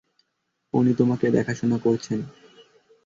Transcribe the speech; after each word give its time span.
উনি 0.73 0.91
তোমাকে 0.93 1.25
দেখাশোনা 1.31 1.77
করছেন। 1.77 2.19